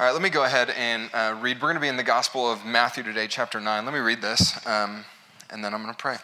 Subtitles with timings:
[0.00, 1.58] All right, let me go ahead and uh, read.
[1.58, 3.84] We're going to be in the Gospel of Matthew today, chapter 9.
[3.84, 5.04] Let me read this, um,
[5.50, 6.16] and then I'm going to pray.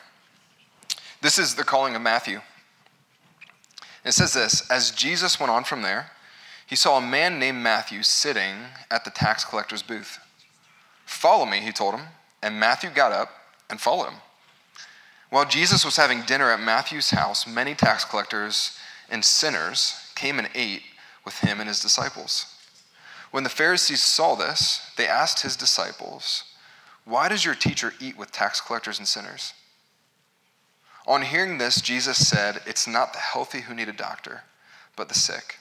[1.22, 2.40] This is the calling of Matthew.
[4.04, 6.10] It says this As Jesus went on from there,
[6.66, 8.56] he saw a man named Matthew sitting
[8.90, 10.18] at the tax collector's booth.
[11.06, 12.08] Follow me, he told him.
[12.42, 13.30] And Matthew got up
[13.70, 14.18] and followed him.
[15.28, 18.76] While Jesus was having dinner at Matthew's house, many tax collectors
[19.08, 20.82] and sinners came and ate
[21.24, 22.49] with him and his disciples.
[23.30, 26.44] When the Pharisees saw this, they asked his disciples,
[27.04, 29.54] Why does your teacher eat with tax collectors and sinners?
[31.06, 34.42] On hearing this, Jesus said, It's not the healthy who need a doctor,
[34.96, 35.56] but the sick.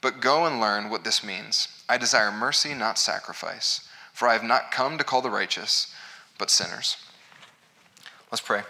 [0.00, 1.68] But go and learn what this means.
[1.88, 5.94] I desire mercy, not sacrifice, for I have not come to call the righteous,
[6.38, 6.96] but sinners.
[8.30, 8.62] Let's pray.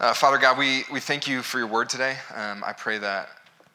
[0.00, 2.16] Uh, Father God, we, we thank you for your word today.
[2.34, 3.28] Um, I pray that,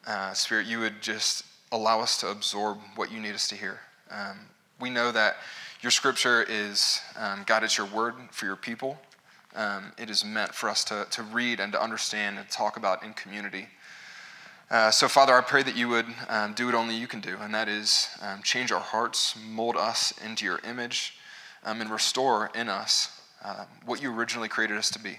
[0.06, 3.80] uh, Spirit, you would just allow us to absorb what you need us to hear.
[4.10, 4.38] Um,
[4.80, 5.36] we know that
[5.80, 8.98] your scripture is, um, God, it's your word for your people.
[9.54, 13.02] Um, it is meant for us to, to read and to understand and talk about
[13.02, 13.68] in community.
[14.70, 17.36] Uh, so, Father, I pray that you would um, do what only you can do,
[17.40, 21.14] and that is um, change our hearts, mold us into your image,
[21.64, 25.18] um, and restore in us uh, what you originally created us to be.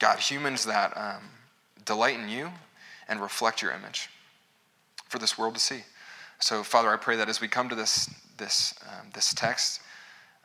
[0.00, 1.22] God, humans that um,
[1.84, 2.50] delight in you
[3.08, 4.08] and reflect your image
[5.08, 5.82] for this world to see.
[6.40, 9.80] So, Father, I pray that as we come to this, this, um, this text,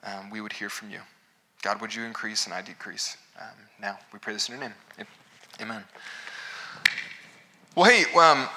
[0.04, 1.00] um, we would hear from you.
[1.62, 3.18] God, would you increase and I decrease?
[3.40, 4.74] Um, now, we pray this in your name.
[5.62, 5.84] Amen.
[7.76, 8.48] Well, hey, um,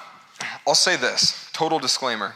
[0.67, 2.33] I'll say this total disclaimer.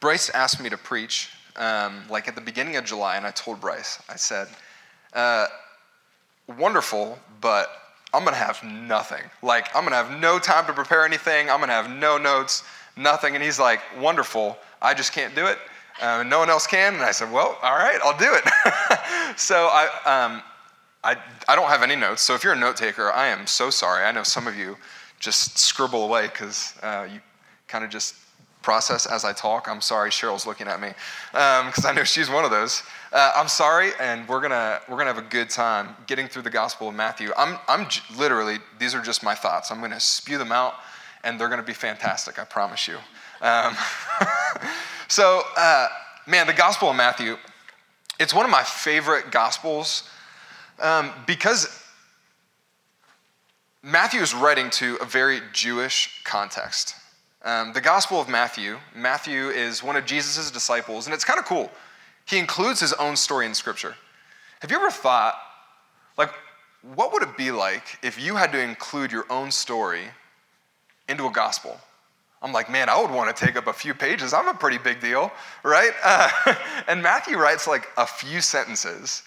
[0.00, 3.60] Bryce asked me to preach um, like at the beginning of July, and I told
[3.60, 4.48] Bryce, I said,
[5.12, 5.46] uh,
[6.58, 7.68] wonderful, but
[8.14, 9.22] I'm going to have nothing.
[9.42, 11.50] Like, I'm going to have no time to prepare anything.
[11.50, 12.62] I'm going to have no notes,
[12.96, 13.34] nothing.
[13.34, 14.56] And he's like, wonderful.
[14.80, 15.58] I just can't do it.
[16.00, 16.94] Um, no one else can.
[16.94, 19.36] And I said, well, all right, I'll do it.
[19.38, 20.42] so I, um,
[21.02, 21.16] I,
[21.48, 22.22] I don't have any notes.
[22.22, 24.04] So if you're a note taker, I am so sorry.
[24.04, 24.76] I know some of you
[25.18, 27.20] just scribble away because uh, you
[27.66, 28.14] kind of just
[28.64, 29.68] process as I talk.
[29.68, 30.88] I'm sorry, Cheryl's looking at me
[31.30, 32.82] because um, I know she's one of those.
[33.12, 36.50] Uh, I'm sorry, and we're gonna we're gonna have a good time getting through the
[36.50, 37.30] Gospel of Matthew.
[37.36, 39.70] I'm I'm j- literally these are just my thoughts.
[39.70, 40.74] I'm gonna spew them out,
[41.22, 42.40] and they're gonna be fantastic.
[42.40, 42.96] I promise you.
[43.40, 43.76] Um,
[45.08, 45.88] so, uh,
[46.26, 47.36] man, the Gospel of Matthew,
[48.18, 50.08] it's one of my favorite Gospels
[50.80, 51.84] um, because
[53.82, 56.94] Matthew is writing to a very Jewish context.
[57.44, 61.44] Um, the Gospel of Matthew, Matthew is one of Jesus' disciples, and it's kind of
[61.44, 61.70] cool.
[62.24, 63.94] He includes his own story in Scripture.
[64.60, 65.34] Have you ever thought,
[66.16, 66.30] like,
[66.94, 70.04] what would it be like if you had to include your own story
[71.06, 71.78] into a gospel?
[72.40, 74.32] I'm like, man, I would want to take up a few pages.
[74.32, 75.30] I'm a pretty big deal,
[75.62, 75.92] right?
[76.02, 76.54] Uh,
[76.88, 79.22] and Matthew writes like a few sentences,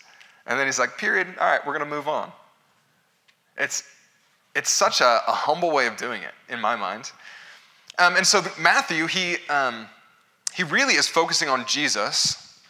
[0.48, 2.32] and then he's like, period, all right, we're going to move on.
[3.60, 3.84] It's,
[4.56, 7.12] it's such a, a humble way of doing it, in my mind.
[8.00, 9.88] Um, and so Matthew, he, um,
[10.54, 12.62] he really is focusing on Jesus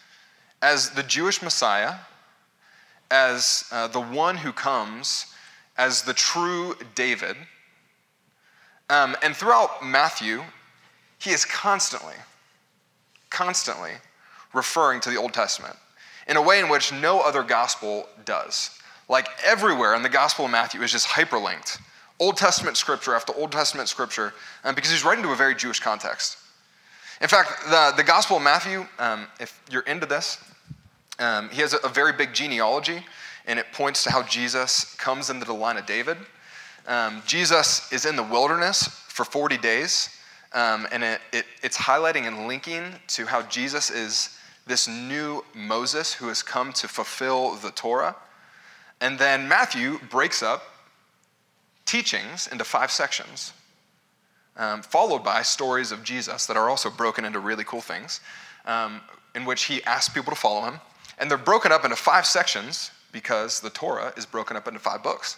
[0.62, 1.96] as the Jewish Messiah,
[3.12, 5.28] as uh, the one who comes
[5.78, 7.36] as the true David.
[8.90, 10.44] Um, and throughout Matthew,
[11.20, 12.16] he is constantly,
[13.30, 13.92] constantly
[14.54, 15.76] referring to the Old Testament
[16.28, 18.72] in a way in which no other gospel does.
[19.10, 21.80] Like everywhere in the Gospel of Matthew is just hyperlinked
[22.20, 24.34] Old Testament scripture after Old Testament scripture
[24.64, 26.38] um, because he's writing to a very Jewish context.
[27.22, 30.44] In fact, the, the Gospel of Matthew, um, if you're into this,
[31.20, 33.04] um, he has a, a, very big genealogy,
[33.48, 36.18] and it points to how Jesus comes into the line of David.
[36.88, 40.10] Um, Jesus is in the wilderness for 40 days,
[40.54, 46.14] um, and it, it, it's highlighting and linking to how Jesus is this new Moses
[46.14, 48.16] who has come to fulfill the Torah.
[49.02, 50.64] And then Matthew breaks up
[51.88, 53.53] teachings into five sections,
[54.58, 58.19] um, followed by stories of Jesus that are also broken into really cool things,
[58.66, 59.01] um,
[59.34, 60.80] in which he asks people to follow him.
[61.18, 65.01] And they're broken up into five sections because the Torah is broken up into five
[65.01, 65.38] books.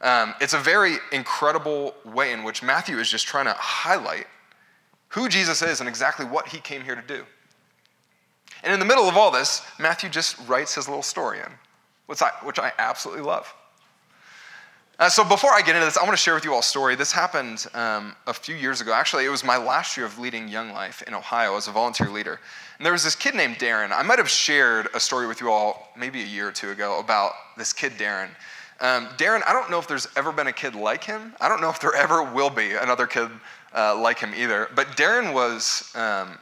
[0.00, 4.26] Um, it's a very incredible way in which Matthew is just trying to highlight
[5.08, 7.24] who Jesus is and exactly what he came here to do.
[8.62, 11.52] And in the middle of all this, Matthew just writes his little story in,
[12.06, 13.52] which I, which I absolutely love.
[14.98, 16.62] Uh, so before I get into this, I want to share with you all a
[16.62, 16.94] story.
[16.94, 18.94] This happened um, a few years ago.
[18.94, 22.08] Actually, it was my last year of leading Young Life in Ohio as a volunteer
[22.08, 22.40] leader.
[22.78, 23.92] And there was this kid named Darren.
[23.92, 26.98] I might have shared a story with you all maybe a year or two ago
[26.98, 28.28] about this kid, Darren.
[28.80, 31.34] Um, Darren, I don't know if there's ever been a kid like him.
[31.42, 33.28] I don't know if there ever will be another kid
[33.76, 34.70] uh, like him either.
[34.74, 36.38] But Darren was, um,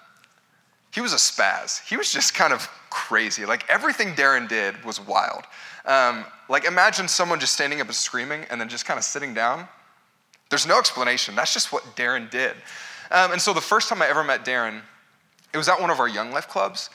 [0.93, 1.85] he was a spaz.
[1.89, 3.47] He was just kind of crazy.
[3.47, 5.43] Like everything Darren did was wild.
[5.87, 9.35] Um, like imagine someone just standing up and screaming and then just kind of sitting
[9.35, 9.69] down.
[10.51, 11.35] There's no explanation.
[11.35, 12.53] That's just what Darren did.
[13.11, 14.81] Um, and so the first time I ever met Darren,
[15.53, 16.91] it was at one of our Young Life clubs.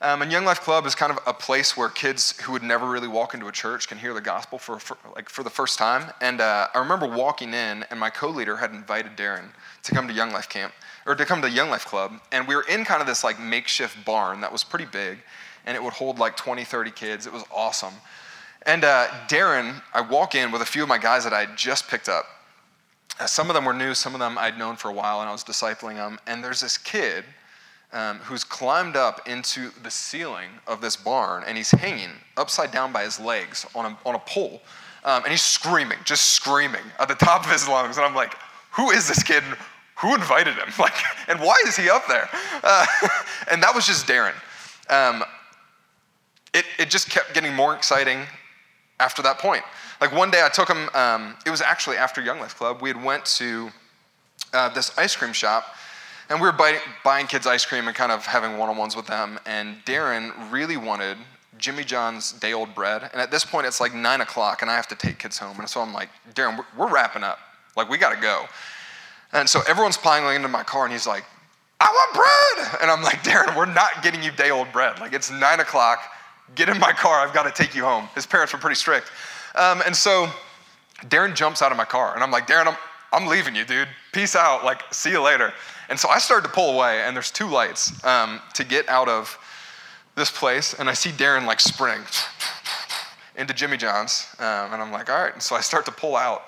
[0.00, 2.88] Um, and Young Life Club is kind of a place where kids who would never
[2.88, 5.76] really walk into a church can hear the gospel for, for like for the first
[5.76, 6.12] time.
[6.20, 9.46] And uh, I remember walking in, and my co-leader had invited Darren
[9.82, 10.72] to come to Young Life Camp
[11.04, 13.40] or to come to Young Life Club, and we were in kind of this like
[13.40, 15.18] makeshift barn that was pretty big,
[15.66, 17.26] and it would hold like 20, 30 kids.
[17.26, 17.94] It was awesome.
[18.68, 21.56] And uh, Darren, I walk in with a few of my guys that I had
[21.56, 22.26] just picked up.
[23.18, 25.28] Uh, some of them were new, some of them I'd known for a while, and
[25.28, 26.18] I was discipling them.
[26.26, 27.24] And there's this kid
[27.94, 32.92] um, who's climbed up into the ceiling of this barn and he's hanging upside down
[32.92, 34.60] by his legs on a, on a pole.
[35.02, 37.96] Um, and he's screaming, just screaming at the top of his lungs.
[37.96, 38.34] And I'm like,
[38.72, 39.42] who is this kid?
[39.96, 40.68] Who invited him?
[40.78, 40.92] Like,
[41.26, 42.28] and why is he up there?
[42.62, 42.84] Uh,
[43.50, 44.34] and that was just Darren.
[44.90, 45.24] Um,
[46.52, 48.26] it, it just kept getting more exciting
[49.00, 49.62] after that point.
[50.00, 52.88] Like one day I took him, um, it was actually after Young Life Club, we
[52.88, 53.70] had went to
[54.52, 55.74] uh, this ice cream shop
[56.30, 59.38] and we were buying, buying kids ice cream and kind of having one-on-ones with them.
[59.46, 61.16] And Darren really wanted
[61.56, 63.08] Jimmy John's day old bread.
[63.12, 65.58] And at this point, it's like nine o'clock, and I have to take kids home.
[65.58, 67.38] And so I'm like, Darren, we're, we're wrapping up.
[67.76, 68.44] Like, we got to go.
[69.32, 71.24] And so everyone's piling into my car, and he's like,
[71.80, 72.82] I want bread.
[72.82, 75.00] And I'm like, Darren, we're not getting you day old bread.
[75.00, 76.00] Like, it's nine o'clock.
[76.54, 77.20] Get in my car.
[77.20, 78.08] I've got to take you home.
[78.14, 79.10] His parents were pretty strict.
[79.54, 80.28] Um, and so
[81.06, 82.76] Darren jumps out of my car, and I'm like, Darren, I'm,
[83.12, 83.88] I'm leaving you, dude.
[84.12, 84.64] Peace out.
[84.64, 85.52] Like, see you later.
[85.88, 89.08] And so I started to pull away, and there's two lights um, to get out
[89.08, 89.38] of
[90.16, 92.00] this place, and I see Darren like spring
[93.36, 95.32] into Jimmy John's, um, and I'm like, all right.
[95.32, 96.42] And so I start to pull out,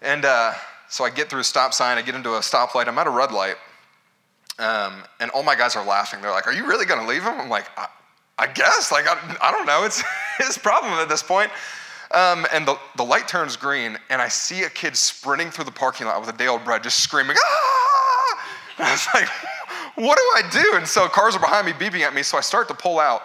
[0.00, 0.54] and uh,
[0.88, 3.10] so I get through a stop sign, I get into a stoplight, I'm at a
[3.10, 3.56] red light,
[4.58, 6.22] um, and all my guys are laughing.
[6.22, 7.88] They're like, "Are you really going to leave him?" I'm like, I,
[8.38, 8.90] I guess.
[8.90, 9.84] Like, I, I, don't know.
[9.84, 10.02] It's
[10.38, 11.50] his problem at this point.
[12.10, 15.72] Um, and the, the light turns green, and I see a kid sprinting through the
[15.72, 18.50] parking lot with a day old bread, just screaming, ah!
[18.78, 19.28] And I was like,
[19.94, 20.76] what do I do?
[20.76, 23.22] And so cars are behind me beeping at me, so I start to pull out.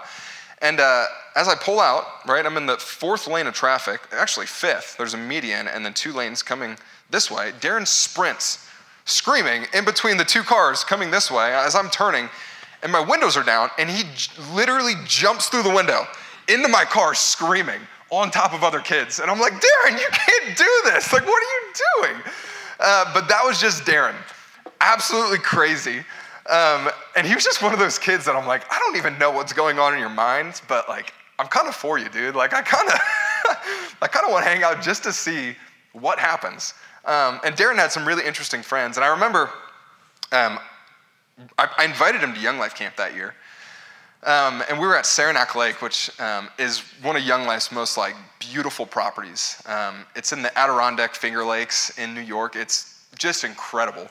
[0.62, 4.46] And uh, as I pull out, right, I'm in the fourth lane of traffic, actually
[4.46, 4.98] fifth.
[4.98, 6.78] There's a median and then two lanes coming
[7.10, 7.52] this way.
[7.60, 8.68] Darren sprints,
[9.06, 12.30] screaming in between the two cars coming this way as I'm turning,
[12.84, 16.08] and my windows are down, and he j- literally jumps through the window
[16.48, 17.80] into my car screaming
[18.10, 19.20] on top of other kids.
[19.20, 21.14] And I'm like, Darren, you can't do this.
[21.14, 22.24] Like, what are you doing?
[22.80, 24.16] Uh, but that was just Darren
[24.82, 26.00] absolutely crazy.
[26.50, 29.18] Um, and he was just one of those kids that I'm like, I don't even
[29.20, 32.36] know what's going on in your mind, but like, I'm kind of for you, dude.
[32.36, 32.96] Like, I kind of,
[34.02, 35.56] I kind of want to hang out just to see
[35.94, 36.74] what happens.
[37.06, 39.50] Um, and Darren had some really interesting friends, and I remember
[40.32, 40.60] um,
[41.58, 43.36] I, I, invited him to Young Life Camp that year,
[44.24, 47.98] um, and we were at Saranac Lake, which um, is one of Young Life's most
[47.98, 49.62] like beautiful properties.
[49.66, 52.56] Um, it's in the Adirondack Finger Lakes in New York.
[52.56, 54.08] It's just incredible.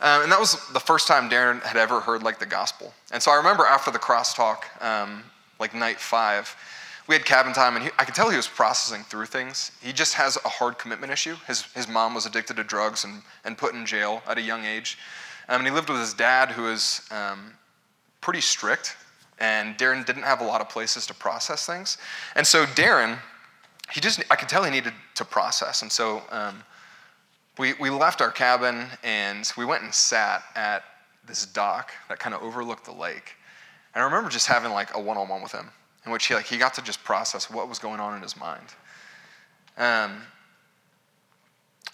[0.00, 2.94] Um, and that was the first time Darren had ever heard like the gospel.
[3.12, 5.22] And so I remember after the crosstalk, um,
[5.58, 6.56] like night five,
[7.06, 9.72] we had cabin time, and he, I could tell he was processing through things.
[9.82, 11.34] He just has a hard commitment issue.
[11.46, 14.64] His, his mom was addicted to drugs and, and put in jail at a young
[14.64, 14.96] age.
[15.50, 17.52] Um, and he lived with his dad, who was um,
[18.20, 18.96] pretty strict,
[19.40, 21.98] and Darren didn't have a lot of places to process things.
[22.36, 23.18] And so Darren,
[23.92, 25.82] he just, I could tell he needed to process.
[25.82, 26.62] And so um,
[27.58, 30.84] we, we left our cabin and we went and sat at
[31.26, 33.34] this dock that kind of overlooked the lake.
[33.94, 35.70] And I remember just having like a one-on-one with him
[36.06, 38.36] in which he like he got to just process what was going on in his
[38.36, 38.66] mind.
[39.76, 40.22] Um,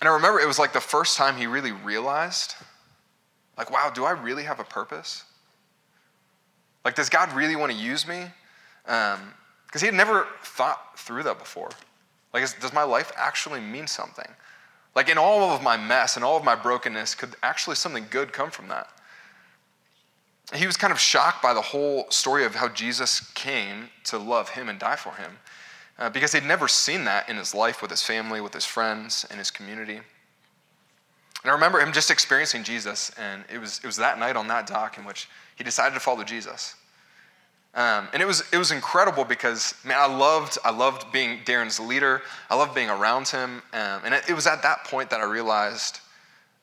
[0.00, 2.54] and I remember it was like the first time he really realized,
[3.56, 5.24] like, wow, do I really have a purpose?
[6.84, 8.26] Like, does God really want to use me?
[8.84, 11.70] Because um, he had never thought through that before.
[12.32, 14.28] Like, is, does my life actually mean something?
[14.94, 18.32] Like in all of my mess and all of my brokenness, could actually something good
[18.32, 18.88] come from that?
[20.54, 24.50] He was kind of shocked by the whole story of how Jesus came to love
[24.50, 25.38] him and die for him
[25.98, 29.26] uh, because he'd never seen that in his life with his family, with his friends,
[29.28, 30.00] and his community.
[31.42, 34.48] And I remember him just experiencing Jesus, and it was, it was that night on
[34.48, 36.74] that dock in which he decided to follow Jesus.
[37.74, 41.78] Um, and it was, it was incredible because, man, I loved, I loved being Darren's
[41.78, 42.22] leader.
[42.48, 43.62] I loved being around him.
[43.74, 46.00] Um, and it, it, was at that point that I realized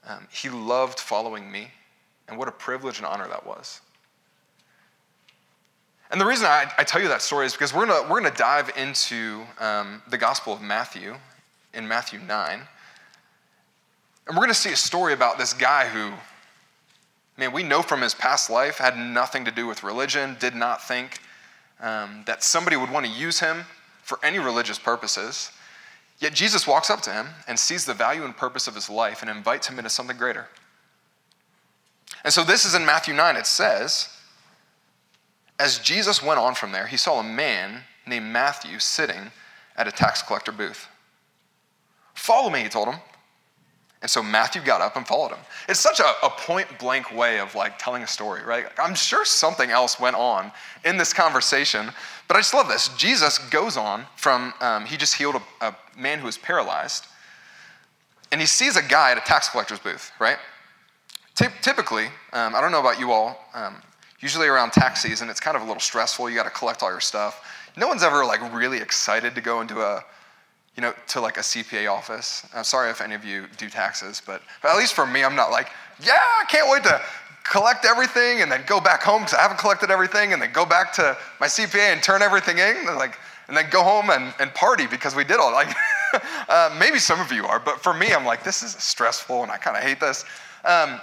[0.07, 1.67] um, he loved following me.
[2.27, 3.81] And what a privilege and honor that was.
[6.09, 8.35] And the reason I, I tell you that story is because we're going we're gonna
[8.35, 11.15] dive into um, the Gospel of Matthew
[11.73, 12.61] in Matthew 9.
[14.27, 16.13] And we're going to see a story about this guy who,
[17.37, 20.81] man, we know from his past life had nothing to do with religion, did not
[20.81, 21.19] think
[21.81, 23.65] um, that somebody would want to use him
[24.01, 25.51] for any religious purposes.
[26.19, 29.21] Yet Jesus walks up to him and sees the value and purpose of his life
[29.21, 30.47] and invites him into something greater.
[32.23, 33.35] And so this is in Matthew 9.
[33.35, 34.07] It says,
[35.59, 39.31] As Jesus went on from there, he saw a man named Matthew sitting
[39.75, 40.87] at a tax collector booth.
[42.13, 42.99] Follow me, he told him.
[44.03, 45.39] And so Matthew got up and followed him.
[45.69, 48.65] It's such a, a point blank way of like telling a story, right?
[48.77, 50.51] I'm sure something else went on
[50.83, 51.89] in this conversation,
[52.27, 52.89] but I just love this.
[52.97, 57.07] Jesus goes on from, um, he just healed a, a man who was paralyzed,
[58.33, 60.37] and he sees a guy at a tax collector's booth, right?
[61.35, 63.81] typically, um, I don't know about you all, um,
[64.19, 66.29] usually around tax season, it's kind of a little stressful.
[66.29, 67.43] You got to collect all your stuff.
[67.75, 70.03] No one's ever like really excited to go into a,
[70.75, 72.45] you know, to like a CPA office.
[72.53, 75.35] I'm sorry if any of you do taxes, but, but at least for me, I'm
[75.35, 75.69] not like,
[76.01, 77.01] yeah, I can't wait to
[77.43, 80.65] collect everything and then go back home because I haven't collected everything and then go
[80.65, 84.33] back to my CPA and turn everything in and like, and then go home and,
[84.39, 85.75] and party because we did all like,
[86.49, 89.51] uh, maybe some of you are, but for me, I'm like, this is stressful and
[89.51, 90.23] I kind of hate this.
[90.65, 90.99] Um,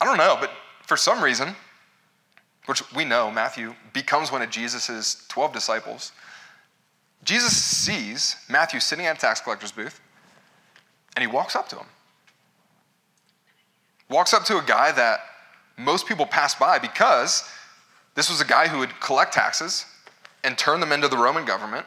[0.00, 0.50] I don't know, but
[0.82, 1.56] for some reason,
[2.66, 6.12] which we know Matthew becomes one of Jesus' 12 disciples,
[7.24, 10.00] Jesus sees Matthew sitting at a tax collector's booth
[11.16, 11.86] and he walks up to him.
[14.10, 15.20] Walks up to a guy that
[15.78, 17.48] most people pass by because
[18.14, 19.86] this was a guy who would collect taxes
[20.44, 21.86] and turn them into the Roman government.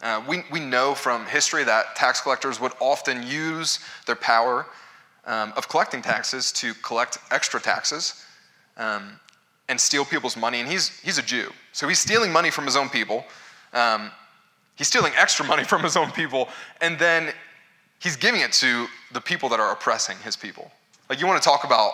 [0.00, 4.66] Uh, we, we know from history that tax collectors would often use their power
[5.26, 8.24] um, of collecting taxes to collect extra taxes
[8.76, 9.18] um,
[9.68, 10.60] and steal people's money.
[10.60, 13.24] And he's, he's a Jew, so he's stealing money from his own people.
[13.72, 14.12] Um,
[14.78, 16.48] he's stealing extra money from his own people,
[16.80, 17.32] and then
[17.98, 20.70] he's giving it to the people that are oppressing his people.
[21.10, 21.92] Like, you want to talk about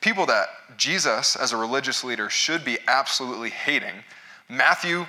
[0.00, 3.94] people that Jesus, as a religious leader, should be absolutely hating.
[4.48, 5.06] Matthew,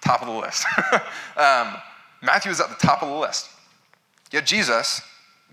[0.00, 0.64] top of the list.
[1.36, 1.74] um,
[2.22, 3.50] Matthew is at the top of the list.
[4.32, 5.02] Yet Jesus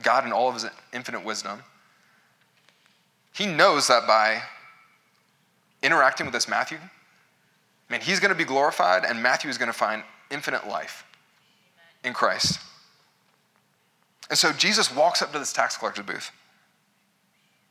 [0.01, 1.63] God, in all of his infinite wisdom,
[3.33, 4.41] he knows that by
[5.81, 6.77] interacting with this Matthew,
[7.89, 11.05] man, he's going to be glorified, and Matthew is going to find infinite life
[12.03, 12.59] in Christ.
[14.29, 16.31] And so Jesus walks up to this tax collector's booth.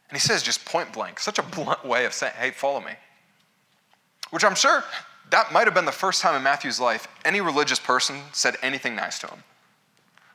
[0.08, 2.92] And he says, just point blank, such a blunt way of saying, hey, follow me.
[4.30, 4.84] Which I'm sure
[5.30, 8.94] that might have been the first time in Matthew's life any religious person said anything
[8.94, 9.42] nice to him.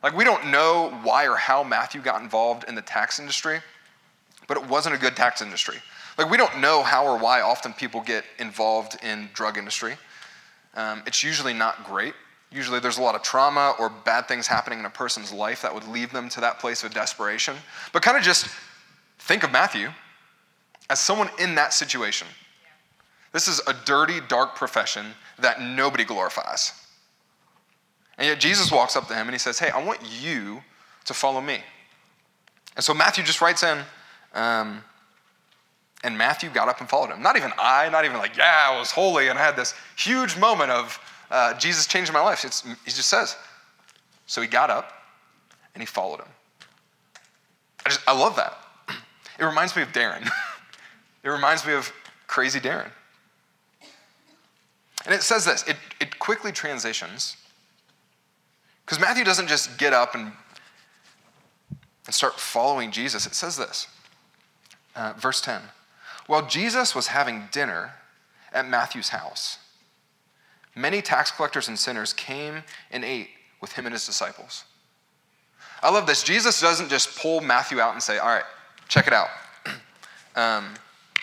[0.03, 3.59] Like, we don't know why or how Matthew got involved in the tax industry,
[4.47, 5.77] but it wasn't a good tax industry.
[6.17, 9.95] Like, we don't know how or why often people get involved in drug industry.
[10.73, 12.13] Um, it's usually not great.
[12.51, 15.73] Usually there's a lot of trauma or bad things happening in a person's life that
[15.73, 17.55] would lead them to that place of desperation.
[17.93, 18.47] But kind of just
[19.19, 19.89] think of Matthew
[20.89, 22.27] as someone in that situation.
[23.31, 25.07] This is a dirty, dark profession
[25.39, 26.73] that nobody glorifies.
[28.17, 30.61] And yet Jesus walks up to him and he says, Hey, I want you
[31.05, 31.59] to follow me.
[32.75, 33.79] And so Matthew just writes in,
[34.33, 34.83] um,
[36.03, 37.21] and Matthew got up and followed him.
[37.21, 40.37] Not even I, not even like, yeah, I was holy and I had this huge
[40.37, 42.43] moment of uh, Jesus changing my life.
[42.43, 43.35] It's, he just says.
[44.25, 44.91] So he got up
[45.73, 46.27] and he followed him.
[47.85, 48.57] I, just, I love that.
[49.39, 50.29] It reminds me of Darren.
[51.23, 51.91] it reminds me of
[52.27, 52.91] crazy Darren.
[55.03, 57.37] And it says this it, it quickly transitions
[58.85, 60.31] because Matthew doesn't just get up and,
[62.05, 63.25] and start following Jesus.
[63.25, 63.87] It says this,
[64.95, 65.61] uh, verse 10.
[66.27, 67.93] While Jesus was having dinner
[68.53, 69.57] at Matthew's house,
[70.75, 73.29] many tax collectors and sinners came and ate
[73.61, 74.65] with him and his disciples.
[75.83, 76.23] I love this.
[76.23, 78.43] Jesus doesn't just pull Matthew out and say, All right,
[78.87, 79.29] check it out.
[80.35, 80.73] um,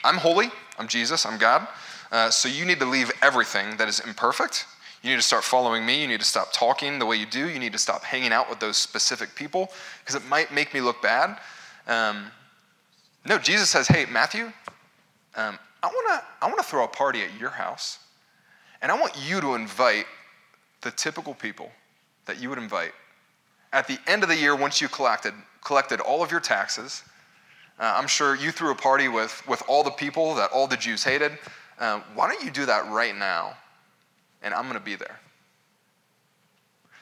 [0.04, 1.66] I'm holy, I'm Jesus, I'm God.
[2.10, 4.64] Uh, so you need to leave everything that is imperfect
[5.02, 6.02] you need to start following me.
[6.02, 7.48] You need to stop talking the way you do.
[7.48, 10.80] You need to stop hanging out with those specific people because it might make me
[10.80, 11.38] look bad.
[11.86, 12.26] Um,
[13.24, 14.52] no, Jesus says, hey, Matthew,
[15.36, 17.98] um, I want to I wanna throw a party at your house,
[18.82, 20.06] and I want you to invite
[20.80, 21.70] the typical people
[22.26, 22.92] that you would invite.
[23.72, 27.02] At the end of the year, once you collected, collected all of your taxes,
[27.78, 30.76] uh, I'm sure you threw a party with, with all the people that all the
[30.76, 31.38] Jews hated.
[31.78, 33.54] Uh, why don't you do that right now?
[34.42, 35.18] and I'm going to be there.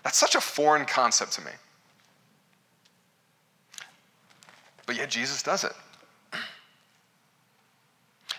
[0.03, 1.51] That's such a foreign concept to me.
[4.87, 5.73] But yet Jesus does it.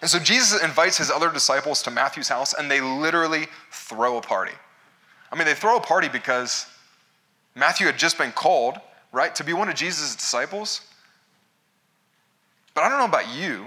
[0.02, 4.22] And so Jesus invites his other disciples to Matthew's house, and they literally throw a
[4.22, 4.54] party.
[5.32, 6.68] I mean, they throw a party because
[7.56, 8.78] Matthew had just been called,
[9.12, 10.82] right, to be one of Jesus' disciples.
[12.74, 13.66] But I don't know about you.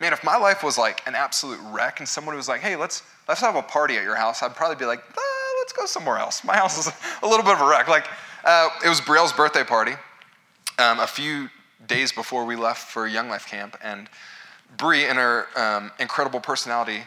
[0.00, 3.04] Man, if my life was like an absolute wreck and someone was like, hey, let's,
[3.28, 6.18] let's have a party at your house, I'd probably be like, ah, let's go somewhere
[6.18, 6.42] else.
[6.42, 6.92] My house is
[7.22, 7.86] a little bit of a wreck.
[7.86, 8.08] Like,
[8.44, 9.92] uh, it was Brielle's birthday party
[10.78, 11.48] um, a few
[11.86, 14.08] days before we left for Young Life Camp, and
[14.76, 17.02] Brie, and her um, incredible personality,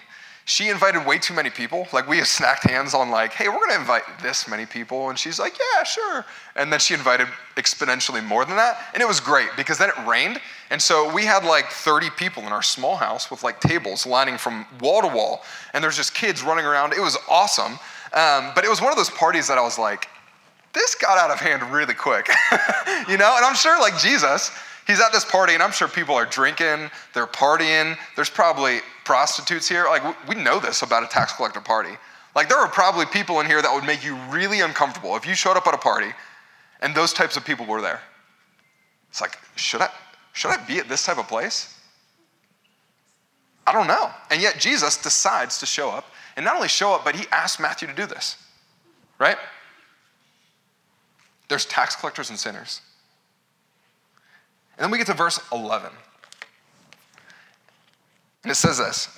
[0.45, 1.88] she invited way too many people.
[1.91, 5.19] Like we have snacked hands on like, hey, we're gonna invite this many people, and
[5.19, 6.25] she's like, yeah, sure.
[6.55, 10.07] And then she invited exponentially more than that, and it was great because then it
[10.07, 14.05] rained, and so we had like 30 people in our small house with like tables
[14.05, 15.43] lining from wall to wall,
[15.74, 16.93] and there's just kids running around.
[16.93, 17.74] It was awesome,
[18.13, 20.07] um, but it was one of those parties that I was like,
[20.74, 22.29] this got out of hand really quick,
[23.09, 23.36] you know.
[23.36, 24.51] And I'm sure like Jesus
[24.88, 27.98] he's at this party, and I'm sure people are drinking, they're partying.
[28.15, 29.86] There's probably prostitutes here.
[29.86, 31.91] Like, we know this about a tax collector party.
[32.36, 35.36] Like, there are probably people in here that would make you really uncomfortable if you
[35.36, 36.12] showed up at a party
[36.82, 38.01] and those types of people were there.
[39.10, 39.89] It's like, should I,
[40.34, 41.74] should I be at this type of place?
[43.65, 44.12] I don't know.
[44.29, 47.60] And yet, Jesus decides to show up, and not only show up, but he asks
[47.60, 48.38] Matthew to do this,
[49.20, 49.38] right?
[51.50, 52.82] There's tax collectors and sinners.
[54.77, 55.89] And then we get to verse 11.
[58.43, 59.10] And it says this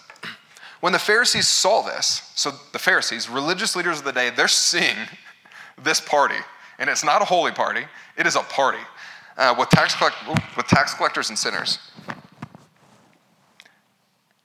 [0.80, 4.96] When the Pharisees saw this, so the Pharisees, religious leaders of the day, they're seeing
[5.84, 6.38] this party.
[6.80, 7.84] And it's not a holy party,
[8.18, 8.80] it is a party
[9.38, 10.16] uh, with, tax collect-
[10.56, 11.78] with tax collectors and sinners.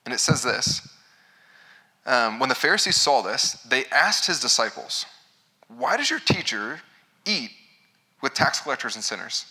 [0.04, 0.88] And it says this
[2.06, 5.06] um, When the Pharisees saw this, they asked his disciples,
[5.68, 6.80] Why does your teacher
[7.24, 7.50] eat
[8.20, 9.46] with tax collectors and sinners?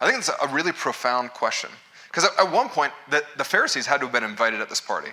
[0.00, 1.70] I think it's a really profound question.
[2.08, 5.10] Because at one point, the, the Pharisees had to have been invited at this party.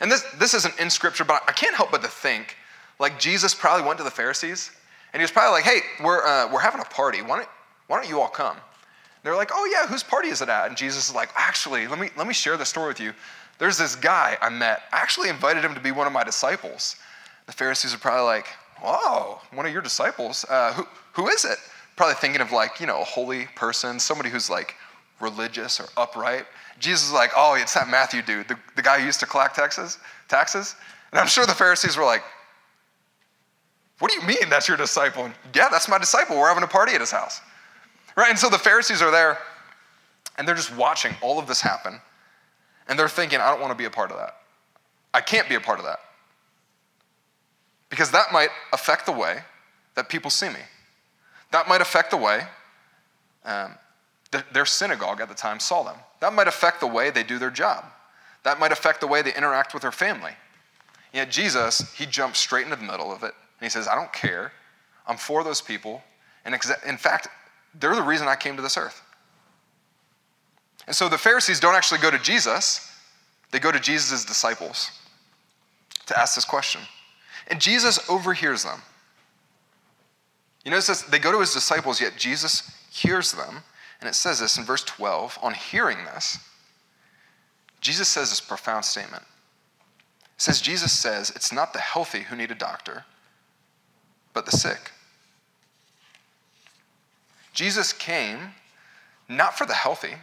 [0.00, 2.56] And this, this isn't in scripture, but I can't help but to think
[2.98, 4.70] like Jesus probably went to the Pharisees
[5.12, 7.22] and he was probably like, hey, we're, uh, we're having a party.
[7.22, 7.48] Why don't,
[7.86, 8.56] why don't you all come?
[9.22, 10.68] They're like, oh, yeah, whose party is it at?
[10.68, 13.12] And Jesus is like, actually, let me, let me share the story with you.
[13.58, 14.82] There's this guy I met.
[14.92, 16.96] I actually invited him to be one of my disciples.
[17.46, 18.46] The Pharisees are probably like,
[18.80, 20.44] whoa, one of your disciples?
[20.48, 21.58] Uh, who, who is it?
[21.96, 24.74] Probably thinking of like, you know, a holy person, somebody who's like
[25.20, 26.46] religious or upright.
[26.78, 29.56] Jesus is like, oh, it's that Matthew dude, the, the guy who used to collect
[29.56, 30.76] taxes, taxes.
[31.10, 32.22] And I'm sure the Pharisees were like,
[33.98, 35.24] what do you mean that's your disciple?
[35.24, 36.36] And, yeah, that's my disciple.
[36.36, 37.40] We're having a party at his house.
[38.14, 38.28] Right?
[38.28, 39.38] And so the Pharisees are there
[40.36, 41.98] and they're just watching all of this happen.
[42.88, 44.36] And they're thinking, I don't want to be a part of that.
[45.14, 45.98] I can't be a part of that.
[47.88, 49.38] Because that might affect the way
[49.94, 50.60] that people see me.
[51.50, 52.42] That might affect the way
[53.44, 53.74] um,
[54.30, 55.96] the, their synagogue at the time saw them.
[56.20, 57.84] That might affect the way they do their job.
[58.42, 60.32] That might affect the way they interact with their family.
[61.12, 63.34] Yet Jesus, he jumps straight into the middle of it.
[63.60, 64.52] And he says, I don't care.
[65.06, 66.02] I'm for those people.
[66.44, 66.54] And
[66.86, 67.28] in fact,
[67.74, 69.02] they're the reason I came to this earth.
[70.86, 72.92] And so the Pharisees don't actually go to Jesus,
[73.50, 74.90] they go to Jesus' disciples
[76.06, 76.80] to ask this question.
[77.48, 78.82] And Jesus overhears them.
[80.66, 83.62] You notice this, they go to his disciples, yet Jesus hears them.
[84.00, 86.40] And it says this in verse 12 on hearing this,
[87.80, 89.22] Jesus says this profound statement.
[89.22, 93.04] It says, Jesus says, it's not the healthy who need a doctor,
[94.34, 94.90] but the sick.
[97.52, 98.38] Jesus came
[99.28, 100.14] not for the healthy,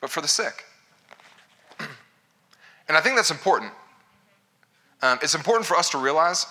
[0.00, 0.64] but for the sick.
[1.78, 3.72] and I think that's important.
[5.02, 6.46] Um, it's important for us to realize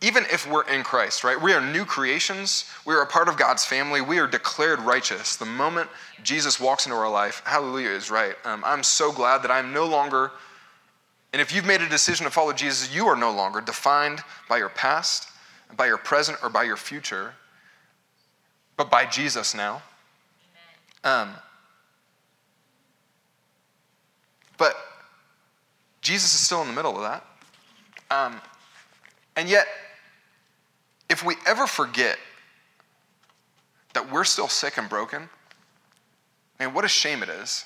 [0.00, 1.40] even if we're in Christ, right?
[1.40, 2.66] We are new creations.
[2.84, 4.00] We are a part of God's family.
[4.00, 5.34] We are declared righteous.
[5.36, 5.90] The moment
[6.22, 8.36] Jesus walks into our life, hallelujah is right.
[8.44, 10.30] Um, I'm so glad that I'm no longer,
[11.32, 14.58] and if you've made a decision to follow Jesus, you are no longer defined by
[14.58, 15.28] your past,
[15.76, 17.34] by your present, or by your future,
[18.76, 19.82] but by Jesus now.
[21.02, 21.30] Um,
[24.58, 24.76] but
[26.02, 27.24] Jesus is still in the middle of that.
[28.10, 28.40] Um,
[29.36, 29.66] and yet,
[31.08, 32.18] if we ever forget
[33.94, 35.28] that we're still sick and broken,
[36.58, 37.64] I mean, what a shame it is.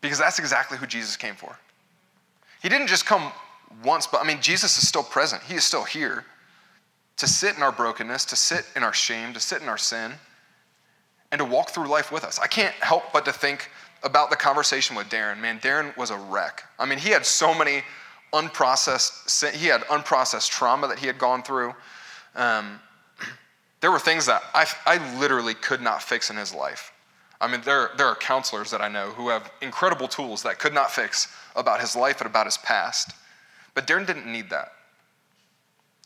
[0.00, 1.58] Because that's exactly who Jesus came for.
[2.62, 3.32] He didn't just come
[3.84, 5.42] once, but I mean, Jesus is still present.
[5.42, 6.24] He is still here
[7.16, 10.12] to sit in our brokenness, to sit in our shame, to sit in our sin,
[11.32, 12.38] and to walk through life with us.
[12.38, 13.70] I can't help but to think
[14.02, 15.40] about the conversation with Darren.
[15.40, 16.62] Man, Darren was a wreck.
[16.78, 17.82] I mean, he had so many
[18.40, 21.74] unprocessed, he had unprocessed trauma that he had gone through.
[22.34, 22.80] Um,
[23.80, 26.92] there were things that I, I literally could not fix in his life.
[27.40, 30.72] I mean, there, there are counselors that I know who have incredible tools that could
[30.72, 33.12] not fix about his life and about his past.
[33.74, 34.72] But Darren didn't need that.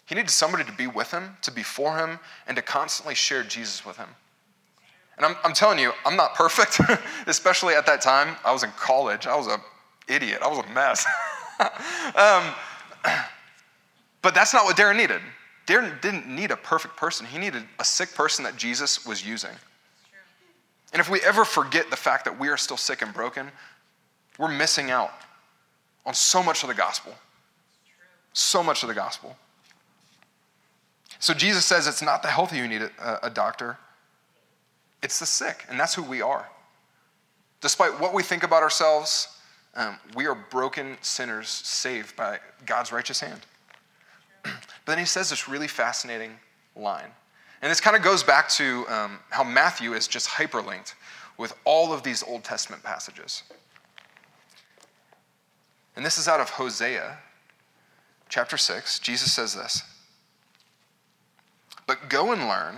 [0.06, 3.44] He needed somebody to be with him, to be for him, and to constantly share
[3.44, 4.08] Jesus with him.
[5.16, 6.80] And I'm, I'm telling you, I'm not perfect,
[7.28, 8.36] especially at that time.
[8.44, 9.26] I was in college.
[9.28, 9.60] I was an
[10.08, 10.40] idiot.
[10.42, 11.06] I was a mess.
[12.16, 12.54] um,
[14.22, 15.20] but that's not what Darren needed.
[15.66, 19.50] Darren didn't need a perfect person, he needed a sick person that Jesus was using.
[20.92, 23.50] And if we ever forget the fact that we are still sick and broken,
[24.38, 25.12] we're missing out
[26.04, 27.14] on so much of the gospel.
[28.32, 29.36] So much of the gospel.
[31.20, 33.76] So Jesus says it's not the healthy who need a, a doctor,
[35.02, 36.48] it's the sick, and that's who we are.
[37.60, 39.28] Despite what we think about ourselves,
[39.74, 43.40] um, we are broken sinners saved by God's righteous hand.
[44.42, 44.52] but
[44.87, 46.33] then he says this really fascinating
[46.74, 47.11] line.
[47.62, 50.94] And this kind of goes back to um, how Matthew is just hyperlinked
[51.37, 53.42] with all of these Old Testament passages.
[55.96, 57.18] And this is out of Hosea
[58.28, 58.98] chapter 6.
[59.00, 59.83] Jesus says this
[61.87, 62.76] But go and learn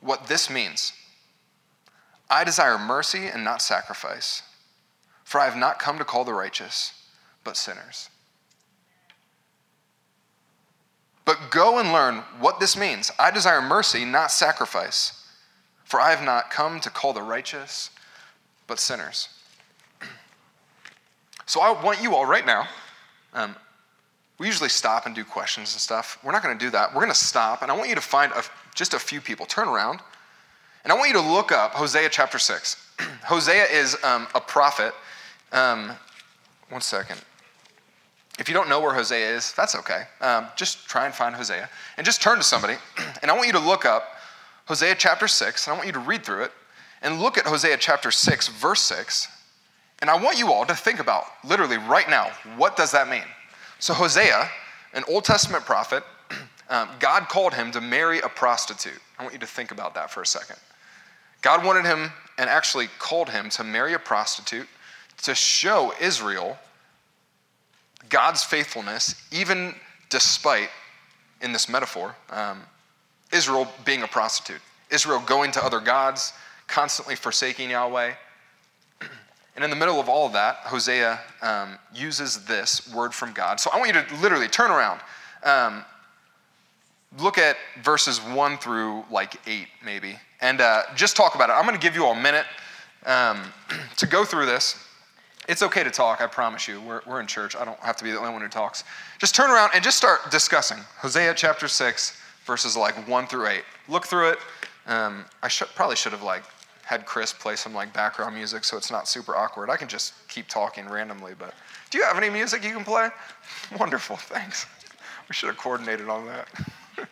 [0.00, 0.92] what this means.
[2.28, 4.42] I desire mercy and not sacrifice,
[5.26, 6.92] for I have not come to call the righteous,
[7.42, 8.10] but sinners.
[11.24, 13.10] But go and learn what this means.
[13.18, 15.28] I desire mercy, not sacrifice,
[15.82, 17.90] for I have not come to call the righteous,
[18.68, 19.28] but sinners.
[21.48, 22.66] So I want you all right now.
[23.32, 23.54] Um,
[24.38, 26.18] we usually stop and do questions and stuff.
[26.24, 26.92] We're not going to do that.
[26.92, 28.42] We're going to stop, and I want you to find a,
[28.74, 29.46] just a few people.
[29.46, 30.00] Turn around,
[30.84, 32.76] and I want you to look up Hosea chapter 6.
[33.24, 34.92] Hosea is um, a prophet.
[35.52, 35.92] Um,
[36.68, 37.20] one second.
[38.38, 40.02] If you don't know where Hosea is, that's okay.
[40.20, 41.68] Um, just try and find Hosea.
[41.96, 42.74] And just turn to somebody,
[43.22, 44.04] and I want you to look up
[44.66, 46.52] Hosea chapter 6, and I want you to read through it,
[47.02, 49.28] and look at Hosea chapter 6, verse 6.
[50.00, 53.24] And I want you all to think about, literally right now, what does that mean?
[53.78, 54.50] So, Hosea,
[54.92, 56.02] an Old Testament prophet,
[56.68, 59.00] um, God called him to marry a prostitute.
[59.18, 60.56] I want you to think about that for a second.
[61.40, 64.66] God wanted him and actually called him to marry a prostitute
[65.22, 66.58] to show Israel
[68.08, 69.74] God's faithfulness, even
[70.10, 70.68] despite,
[71.40, 72.62] in this metaphor, um,
[73.32, 76.32] Israel being a prostitute, Israel going to other gods,
[76.68, 78.12] constantly forsaking Yahweh.
[79.56, 83.58] And in the middle of all of that, Hosea um, uses this word from God.
[83.58, 85.00] So I want you to literally turn around.
[85.44, 85.82] Um,
[87.18, 91.54] look at verses 1 through like 8, maybe, and uh, just talk about it.
[91.54, 92.44] I'm going to give you a minute
[93.06, 93.40] um,
[93.96, 94.76] to go through this.
[95.48, 96.80] It's okay to talk, I promise you.
[96.80, 97.54] We're, we're in church.
[97.54, 98.82] I don't have to be the only one who talks.
[99.18, 103.62] Just turn around and just start discussing Hosea chapter 6, verses like 1 through 8.
[103.88, 104.38] Look through it.
[104.86, 106.42] Um, I probably should have like
[106.84, 109.70] had Chris play some like background music so it's not super awkward.
[109.70, 111.54] I can just keep talking randomly, but
[111.90, 113.08] do you have any music you can play?
[113.78, 114.66] Wonderful, thanks.
[115.28, 116.48] We should have coordinated on that.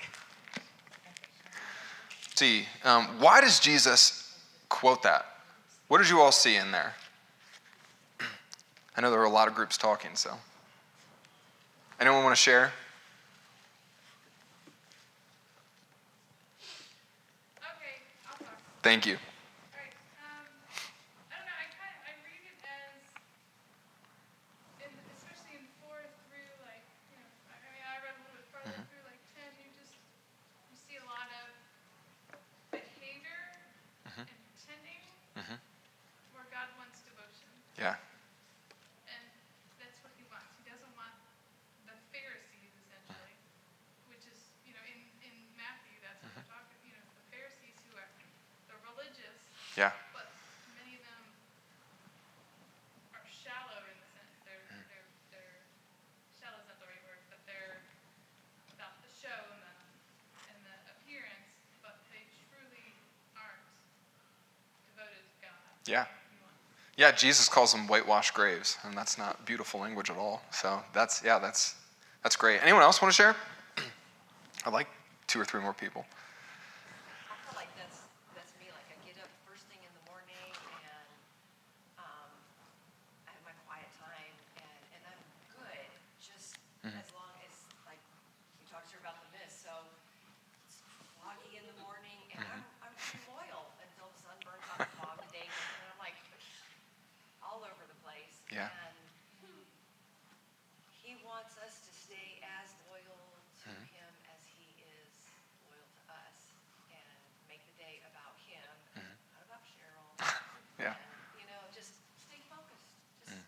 [2.34, 4.36] see, um, why does Jesus
[4.68, 5.26] quote that?
[5.88, 6.94] What did you all see in there?
[8.96, 10.34] I know there were a lot of groups talking, so.
[12.00, 12.72] Anyone want to share?
[17.58, 17.96] Okay,
[18.30, 18.54] I'll talk.
[18.82, 19.18] Thank you.
[19.74, 20.46] Alright, um,
[21.30, 22.94] I don't know, I kind of, I read it as,
[24.86, 25.98] in, especially in four
[26.30, 29.18] through like, you know, I I mean, I read a little bit further through like
[29.34, 29.94] ten, you just,
[30.70, 31.46] you see a lot of
[32.70, 33.42] behavior
[34.06, 34.22] and
[34.54, 35.02] pretending
[35.34, 35.58] Mhm.
[36.34, 37.50] where God wants devotion.
[37.78, 37.98] Yeah.
[39.10, 39.24] And
[39.82, 40.50] that's what he wants.
[40.58, 41.14] He doesn't want
[41.90, 43.34] the Pharisees essentially,
[44.10, 47.74] which is, you know, in, in Matthew, that's what we're talking, you know, the Pharisees
[47.90, 48.08] who are
[48.70, 49.38] the religious,
[49.74, 49.90] Yeah.
[50.14, 50.30] but
[50.78, 51.22] many of them
[53.18, 55.58] are shallow in the sense they're, they're, they're,
[56.38, 57.82] shallow is not the right word, but they're
[58.78, 59.74] about the show and the,
[60.54, 61.50] and the appearance,
[61.82, 62.94] but they truly
[63.34, 63.66] aren't
[64.94, 65.58] devoted to God.
[65.90, 66.06] Yeah.
[66.32, 66.62] He wants.
[66.96, 70.42] Yeah, Jesus calls them whitewashed graves, and that's not beautiful language at all.
[70.52, 71.74] So that's yeah, that's
[72.22, 72.60] that's great.
[72.62, 73.34] Anyone else want to share?
[74.66, 74.86] I'd like
[75.26, 76.06] two or three more people.
[77.26, 77.98] I feel like that's,
[78.38, 80.48] that's me, like I get up first thing in the morning
[80.86, 81.08] and,
[81.98, 82.30] um,
[83.26, 85.90] I have my quiet time and, and I'm good,
[86.22, 87.52] just as long as,
[87.90, 87.98] like,
[88.62, 89.72] you talked to her about the mist, so
[90.64, 90.78] it's
[91.18, 94.94] foggy in the morning and I'm, I'm pretty loyal until the sun burns off the
[95.02, 96.16] fog the day, and I'm like
[97.54, 98.40] all over the place.
[98.48, 98.72] Yeah.
[98.72, 98.96] And
[100.90, 103.20] he wants us to stay as loyal
[103.62, 105.12] to him as he is
[105.68, 106.50] loyal to us
[106.90, 107.14] and
[107.46, 108.74] make the day about him,
[109.36, 110.10] not about Cheryl.
[110.80, 110.96] Yeah.
[110.96, 112.90] And, you know, just stay focused.
[113.30, 113.46] Just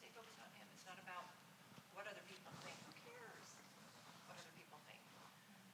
[0.00, 0.64] stay focused on him.
[0.72, 1.28] It's not about
[1.92, 2.78] what other people think.
[2.88, 3.46] Who cares
[4.30, 5.02] what other people think?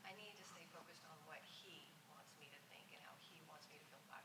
[0.08, 3.38] I need to stay focused on what he wants me to think and how he
[3.46, 4.24] wants me to feel about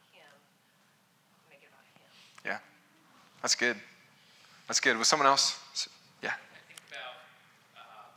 [3.47, 3.79] That's good.
[4.67, 4.99] That's good.
[4.99, 5.55] Was someone else?
[6.19, 6.35] Yeah.
[6.35, 7.15] I think about
[7.79, 8.11] uh,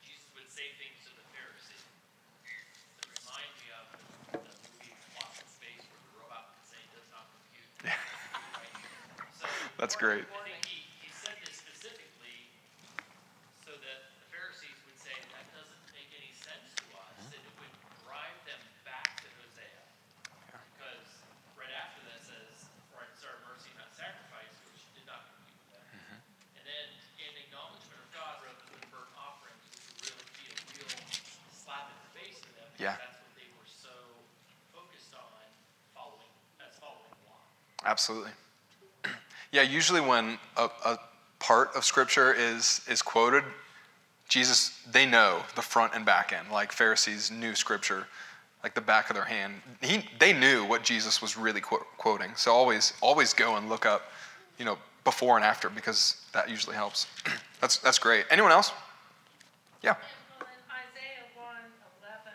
[0.00, 3.84] Jesus would say things to the Pharisees that remind me of
[4.32, 7.68] the movie Lost in Space where the robot would say does not compute.
[7.84, 8.72] Right?
[9.36, 9.44] So
[9.76, 10.24] That's great.
[10.24, 12.48] I think he, he said this specifically
[13.60, 17.54] so that the Pharisees would say that doesn't make any sense to us, and it
[17.60, 17.74] would
[18.08, 19.84] drive them back to Hosea.
[20.80, 21.12] Because
[21.60, 25.80] right after that says, For I desire mercy, not sacrifice, which did not compute with
[25.80, 25.86] them.
[26.58, 26.86] And then
[27.20, 30.92] in acknowledgement of God rather than burnt offerings, which would really be a real
[31.54, 32.68] slap in the face to them.
[32.74, 32.98] because Yeah.
[32.98, 33.94] That's what they were so
[34.74, 35.46] focused on
[35.94, 36.30] following,
[36.62, 37.42] as following the law.
[37.84, 38.30] Absolutely.
[39.52, 40.98] Yeah, usually when a, a
[41.38, 43.44] part of scripture is is quoted,
[44.28, 46.50] Jesus they know the front and back end.
[46.50, 48.06] Like Pharisees knew scripture
[48.62, 49.54] like the back of their hand.
[49.82, 52.30] He they knew what Jesus was really quote, quoting.
[52.36, 54.10] So always always go and look up,
[54.58, 57.06] you know, before and after because that usually helps.
[57.60, 58.24] that's that's great.
[58.30, 58.72] Anyone else?
[59.82, 59.94] Yeah.
[60.40, 61.44] Well, in Isaiah 1,
[62.00, 62.32] 11,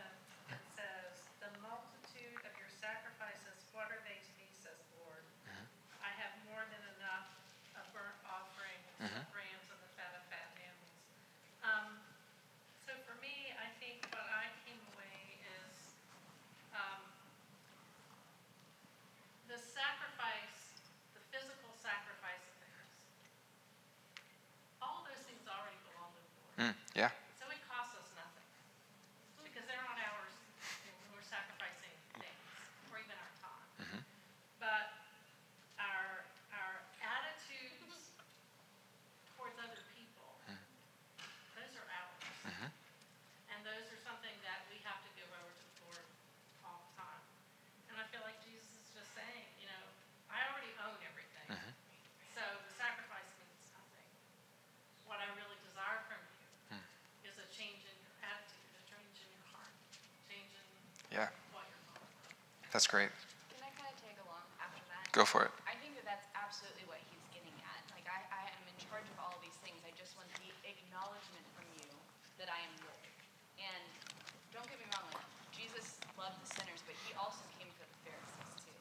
[0.54, 5.26] it says, The multitude of your sacrifices, what are they to me, says the Lord?
[6.06, 7.26] I have more than enough
[7.74, 10.94] of burnt offerings, of rams, and the fat of fat animals.
[11.66, 11.88] Um,
[12.86, 15.74] so for me, I think what I came away is,
[16.78, 17.02] um,
[19.50, 20.78] the sacrifice,
[21.18, 22.94] the physical sacrifice of theirs.
[24.82, 26.56] All those things already belong to the Lord.
[26.72, 27.12] Mm, yeah.
[27.40, 28.46] So it costs us nothing,
[29.44, 30.36] because they're not ours,
[30.86, 32.46] and we're sacrificing things,
[32.94, 33.68] or even our time.
[34.62, 34.92] But
[35.80, 38.14] our, our attitudes
[39.36, 40.30] towards other people,
[41.56, 42.28] those are ours.
[43.50, 46.06] And those are something that we have to give over to the Lord
[46.64, 47.24] all the time.
[47.92, 49.84] And I feel like Jesus is just saying, you know,
[50.32, 51.48] I already own everything.
[52.36, 54.08] So the sacrifice means nothing.
[55.10, 56.80] What I really desire from you
[57.28, 59.74] is a change in your attitude, a change in your heart,
[60.30, 60.66] change in
[61.12, 61.28] Yeah.
[61.52, 62.69] what you're going through.
[62.80, 63.12] That's great.
[63.52, 65.04] Can I kind of tag along after that?
[65.12, 65.52] Go for it.
[65.68, 67.84] I think that that's absolutely what he's getting at.
[67.92, 69.84] Like, I, I am in charge of all of these things.
[69.84, 71.92] I just want the acknowledgement from you
[72.40, 73.04] that I am Lord.
[73.60, 73.84] And
[74.56, 78.00] don't get me wrong, like, Jesus loved the sinners, but he also came for the
[78.08, 78.80] Pharisees too.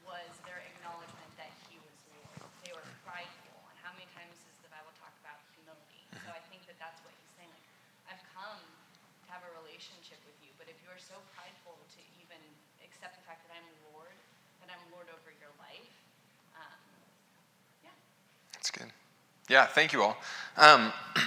[0.00, 2.40] Was their acknowledgement that he was Lord.
[2.64, 3.60] They were prideful.
[3.68, 6.08] And how many times does the Bible talk about humility?
[6.08, 6.24] Mm-hmm.
[6.24, 7.52] So I think that that's what he's saying.
[7.52, 7.68] Like,
[8.08, 11.45] I've come to have a relationship with you, but if you are so prideful
[13.06, 14.08] accept the fact that I'm Lord,
[14.60, 15.92] that I'm Lord over your life,
[16.56, 16.72] um,
[17.84, 17.90] yeah.
[18.52, 18.90] That's good.
[19.48, 20.16] Yeah, thank you all.
[20.56, 20.92] Um,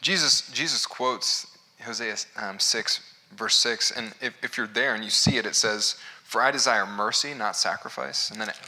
[0.00, 1.46] Jesus, Jesus quotes
[1.82, 5.54] Hosea um, 6, verse 6, and if, if you're there and you see it, it
[5.54, 8.30] says, For I desire mercy, not sacrifice.
[8.30, 8.58] And then it,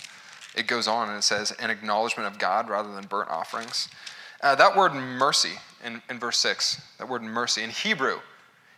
[0.54, 3.88] it goes on and it says, An acknowledgement of God rather than burnt offerings.
[4.40, 8.18] Uh, that word mercy in, in verse 6, that word mercy in Hebrew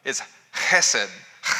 [0.04, 0.22] is
[0.54, 1.10] chesed,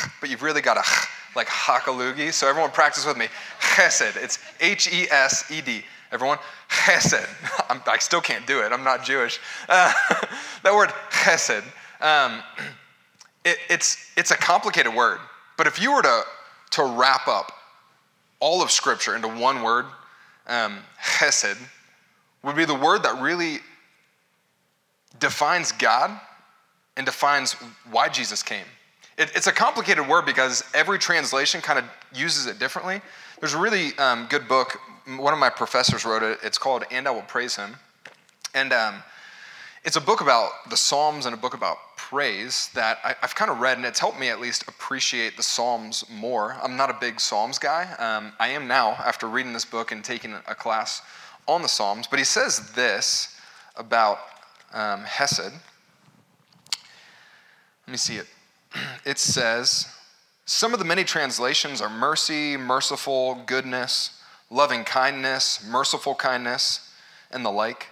[0.21, 2.33] but you've really got to like hakalugi.
[2.33, 3.29] So everyone practice with me.
[3.61, 4.17] Chesed.
[4.17, 5.83] It's H E S E D.
[6.13, 7.27] Everyone, chesed.
[7.71, 8.73] I'm, I still can't do it.
[8.73, 9.41] I'm not Jewish.
[9.69, 9.93] Uh,
[10.63, 11.65] that word chesed.
[12.01, 12.43] Um,
[13.45, 15.19] it, it's it's a complicated word,
[15.57, 16.23] but if you were to
[16.73, 17.53] to wrap up
[18.41, 19.87] all of Scripture into one word,
[20.47, 21.59] um, chesed
[22.43, 23.59] would be the word that really
[25.19, 26.21] defines God
[26.97, 27.53] and defines
[27.91, 28.65] why Jesus came.
[29.19, 33.01] It, it's a complicated word because every translation kind of uses it differently.
[33.41, 34.79] There's a really um, good book.
[35.17, 36.39] One of my professors wrote it.
[36.43, 37.77] It's called "And I Will Praise Him,"
[38.55, 39.03] and um,
[39.85, 43.51] it's a book about the Psalms and a book about praise that I, have kind
[43.51, 46.57] of read, and it's helped me at least appreciate the Psalms more.
[46.63, 47.93] I'm not a big Psalms guy.
[47.99, 51.03] Um, I am now after reading this book and taking a class
[51.47, 52.07] on the Psalms.
[52.07, 53.39] But he says this
[53.77, 54.19] about
[54.73, 55.53] um, Hesed.
[57.87, 58.27] Let me see it.
[59.05, 59.87] It says,
[60.47, 66.93] some of the many translations are mercy, merciful, goodness, loving kindness, merciful kindness,
[67.31, 67.89] and the like.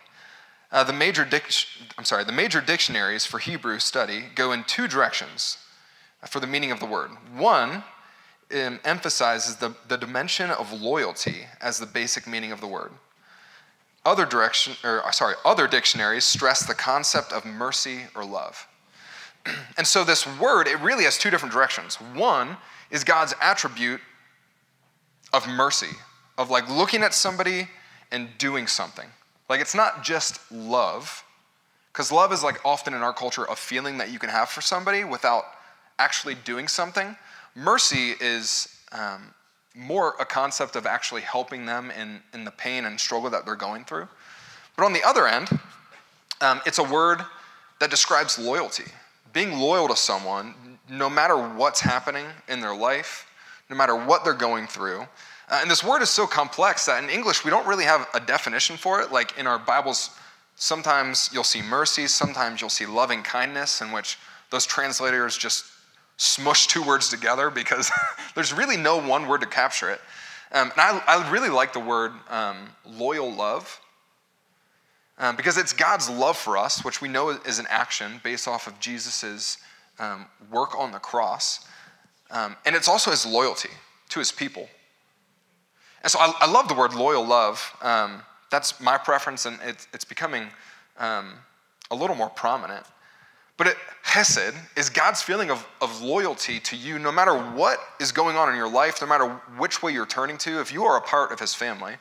[0.71, 1.67] Uh, the major dic-
[1.97, 5.59] I'm sorry, the major dictionaries for Hebrew study go in two directions
[6.29, 7.11] for the meaning of the word.
[7.37, 7.85] One
[8.53, 12.93] um, emphasizes the, the dimension of loyalty as the basic meaning of the word.
[14.05, 18.67] Other direction, or sorry, other dictionaries stress the concept of mercy or love.
[19.77, 21.97] And so this word, it really has two different directions.
[21.97, 22.57] One
[22.91, 24.01] is God's attribute
[25.33, 25.97] of mercy,
[26.39, 27.69] of like looking at somebody
[28.13, 29.09] and doing something.
[29.49, 31.25] Like it's not just love,
[31.93, 34.61] because love is like often in our culture a feeling that you can have for
[34.61, 35.45] somebody without
[35.99, 37.17] actually doing something.
[37.55, 39.35] Mercy is um,
[39.75, 43.57] more a concept of actually helping them in, in the pain and struggle that they're
[43.57, 44.09] going through.
[44.77, 45.49] But on the other end,
[46.41, 47.21] um, it's a word
[47.81, 48.91] that describes loyalty.
[49.35, 50.55] Being loyal to someone,
[50.89, 53.27] no matter what's happening in their life,
[53.69, 55.01] no matter what they're going through.
[55.51, 58.21] Uh, and this word is so complex that in English we don't really have a
[58.21, 59.13] definition for it.
[59.13, 60.11] Like in our Bibles,
[60.57, 64.19] sometimes you'll see mercy, sometimes you'll see loving kindness, in which
[64.51, 65.67] those translators just
[66.17, 67.91] smush two words together because
[68.35, 70.01] there's really no one word to capture it.
[70.53, 73.81] Um, and I, I, really like the word um, loyal love
[75.19, 78.67] um, because it's God's love for us, which we know is an action based off
[78.67, 79.59] of Jesus'
[79.99, 81.67] um, work on the cross.
[82.31, 83.71] Um, and it's also his loyalty
[84.11, 84.69] to his people.
[86.03, 87.77] And so I, I love the word loyal love.
[87.81, 90.49] Um, that's my preference, and it's, it's becoming
[90.99, 92.85] a little more prominent.
[93.57, 98.11] But it, Hesed is God's feeling of, of loyalty to you no matter what is
[98.11, 100.61] going on in your life, no matter which way you're turning to.
[100.61, 101.95] If you are a part of his family,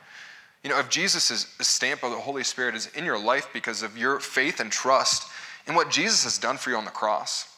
[0.64, 3.98] you know, if Jesus' stamp of the Holy Spirit is in your life because of
[3.98, 5.28] your faith and trust
[5.66, 7.54] in what Jesus has done for you on the cross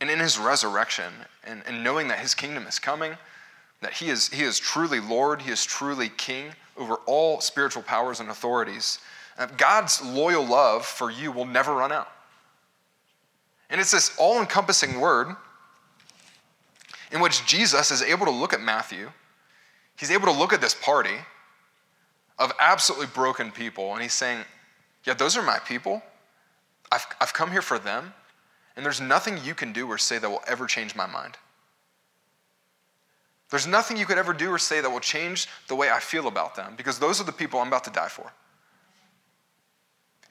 [0.00, 1.12] and in his resurrection,
[1.46, 3.12] and, and knowing that his kingdom is coming,
[3.82, 8.18] that he is, he is truly Lord, he is truly King over all spiritual powers
[8.18, 8.98] and authorities,
[9.38, 12.10] uh, God's loyal love for you will never run out.
[13.68, 15.36] And it's this all encompassing word
[17.12, 19.12] in which Jesus is able to look at Matthew.
[19.96, 21.14] He's able to look at this party
[22.40, 24.44] of absolutely broken people, and he's saying,
[25.04, 26.02] Yeah, those are my people.
[26.90, 28.12] I've, I've come here for them,
[28.74, 31.36] and there's nothing you can do or say that will ever change my mind.
[33.50, 36.26] There's nothing you could ever do or say that will change the way I feel
[36.26, 38.32] about them, because those are the people I'm about to die for.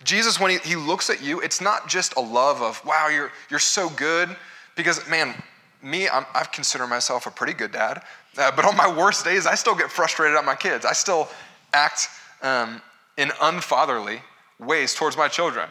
[0.03, 3.31] Jesus, when he, he looks at you, it's not just a love of, wow, you're,
[3.49, 4.35] you're so good,
[4.75, 5.35] because man,
[5.83, 8.01] me, I'm, I consider myself a pretty good dad,
[8.37, 10.85] uh, but on my worst days, I still get frustrated at my kids.
[10.85, 11.29] I still
[11.73, 12.07] act
[12.41, 12.81] um,
[13.17, 14.21] in unfatherly
[14.59, 15.69] ways towards my children.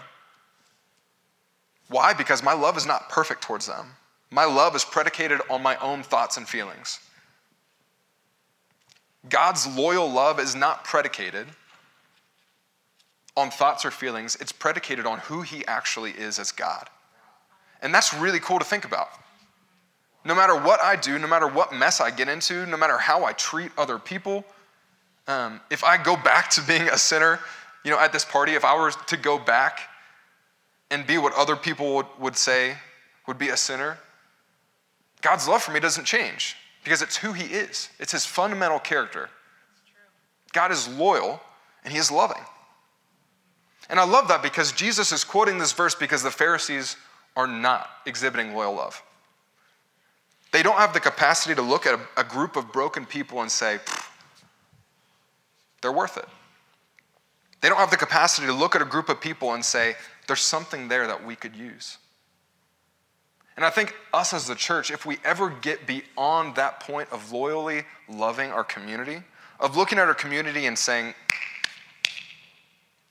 [1.89, 2.13] Why?
[2.13, 3.87] Because my love is not perfect towards them.
[4.31, 7.01] My love is predicated on my own thoughts and feelings.
[9.29, 11.47] God's loyal love is not predicated
[13.37, 16.89] on thoughts or feelings, it's predicated on who he actually is as God.
[17.81, 19.09] And that's really cool to think about.
[20.25, 23.25] No matter what I do, no matter what mess I get into, no matter how
[23.25, 24.45] I treat other people,
[25.29, 27.39] um, if I go back to being a sinner,
[27.85, 29.81] you know, at this party, if I were to go back
[30.91, 32.77] and be what other people would, would say
[33.27, 33.99] would be a sinner,
[35.21, 39.29] God's love for me doesn't change because it's who He is, it's His fundamental character.
[40.53, 41.41] God is loyal
[41.85, 42.43] and He is loving.
[43.91, 46.97] And I love that because Jesus is quoting this verse because the Pharisees
[47.37, 49.03] are not exhibiting loyal love.
[50.53, 53.51] They don't have the capacity to look at a, a group of broken people and
[53.51, 53.79] say,
[55.83, 56.27] they're worth it.
[57.61, 60.41] They don't have the capacity to look at a group of people and say, there's
[60.41, 61.99] something there that we could use.
[63.57, 67.33] And I think us as the church, if we ever get beyond that point of
[67.33, 69.21] loyally loving our community,
[69.59, 71.15] of looking at our community and saying,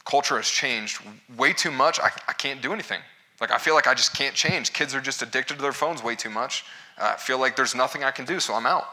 [0.06, 1.02] culture has changed
[1.36, 2.00] way too much.
[2.00, 3.02] I, I can't do anything.
[3.42, 4.72] Like, I feel like I just can't change.
[4.72, 6.64] Kids are just addicted to their phones way too much.
[6.98, 8.86] Uh, I feel like there's nothing I can do, so I'm out.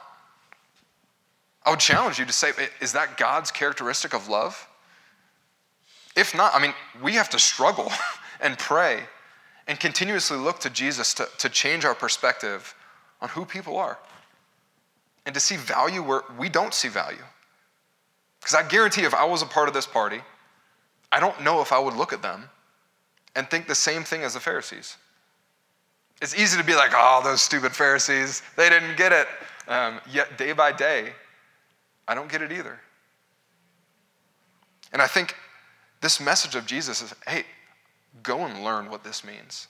[1.65, 2.51] I would challenge you to say,
[2.81, 4.69] is that God's characteristic of love?
[6.17, 7.91] If not, I mean, we have to struggle
[8.41, 9.01] and pray
[9.67, 12.75] and continuously look to Jesus to, to change our perspective
[13.21, 13.99] on who people are
[15.25, 17.25] and to see value where we don't see value.
[18.41, 20.21] Because I guarantee if I was a part of this party,
[21.11, 22.51] I don't know if I would look at them
[23.35, 24.97] and think the same thing as the Pharisees.
[26.21, 29.27] It's easy to be like, oh, those stupid Pharisees, they didn't get it.
[29.67, 31.13] Um, yet, day by day,
[32.07, 32.79] I don't get it either.
[34.93, 35.35] And I think
[36.01, 37.45] this message of Jesus is hey,
[38.23, 39.69] go and learn what this means,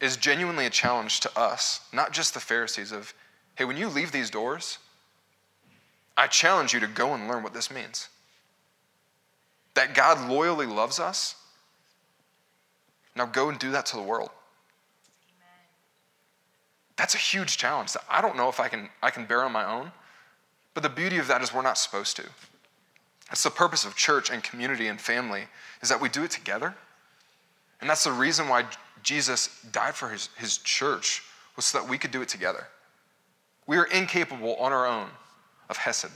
[0.00, 3.14] is genuinely a challenge to us, not just the Pharisees, of
[3.56, 4.78] hey, when you leave these doors,
[6.16, 8.08] I challenge you to go and learn what this means
[9.74, 11.36] that God loyally loves us,
[13.14, 14.30] now go and do that to the world.
[16.96, 19.52] That's a huge challenge that I don't know if I can, I can bear on
[19.52, 19.92] my own.
[20.78, 22.22] But the beauty of that is we're not supposed to.
[23.28, 25.48] That's the purpose of church and community and family,
[25.82, 26.72] is that we do it together.
[27.80, 28.64] And that's the reason why
[29.02, 31.24] Jesus died for his, his church,
[31.56, 32.68] was so that we could do it together.
[33.66, 35.08] We are incapable on our own
[35.68, 36.12] of Hesed.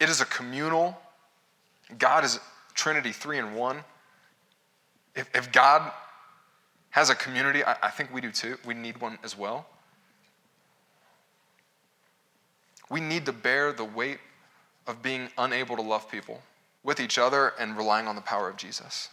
[0.00, 0.96] It is a communal
[1.98, 2.40] God is
[2.72, 3.84] Trinity, three in one.
[5.14, 5.92] If, if God
[6.88, 8.56] has a community, I, I think we do too.
[8.64, 9.66] We need one as well.
[12.90, 14.18] We need to bear the weight
[14.86, 16.40] of being unable to love people
[16.82, 19.10] with each other and relying on the power of Jesus.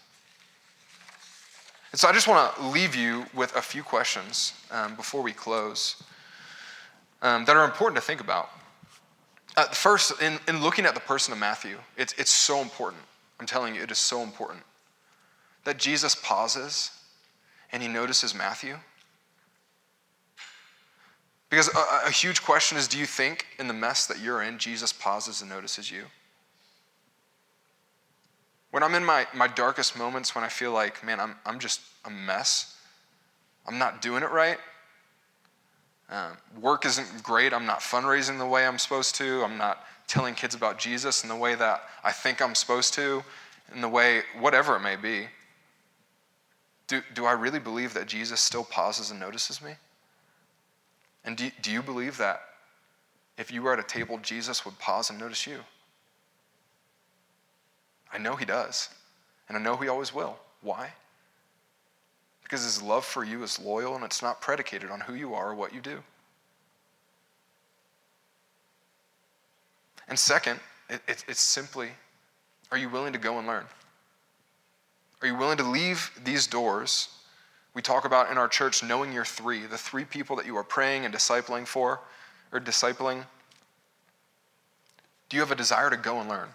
[1.92, 5.32] And so I just want to leave you with a few questions um, before we
[5.32, 6.02] close
[7.22, 8.50] um, that are important to think about.
[9.58, 13.02] Uh, first, in, in looking at the person of Matthew, it's, it's so important.
[13.40, 14.62] I'm telling you, it is so important
[15.64, 16.92] that Jesus pauses
[17.72, 18.78] and he notices Matthew.
[21.56, 24.58] Because a, a, huge question is do you think in the mess that you're in,
[24.58, 26.04] Jesus pauses and notices you?
[28.72, 31.80] When I'm in my, my darkest moments, when I feel like, man, I'm, I'm just
[32.04, 32.76] a mess,
[33.66, 34.58] I'm not doing it right,
[36.10, 40.36] um, work isn't great, I'm not fundraising the way I'm supposed to, I'm not telling
[40.36, 43.24] kids about Jesus in the way that I think I'm supposed to,
[43.74, 45.28] in the way, whatever it may be.
[46.88, 49.76] Do, do I really believe that Jesus still pauses and notices me?
[51.26, 52.42] And do, do you believe that
[53.38, 55.60] if you were at a table, Jesus would pause and notice you?
[58.14, 58.90] I know he does.
[59.50, 60.38] And I know he always will.
[60.62, 60.94] Why?
[62.44, 65.50] Because his love for you is loyal and it's not predicated on who you are
[65.50, 66.00] or what you do.
[70.08, 70.60] And second,
[70.90, 71.90] it, it, it's simply
[72.72, 73.66] are you willing to go and learn?
[75.22, 77.10] Are you willing to leave these doors?
[77.76, 80.64] We talk about in our church knowing your three, the three people that you are
[80.64, 82.00] praying and discipling for,
[82.52, 83.26] or discipling.
[85.28, 86.48] Do you have a desire to go and learn?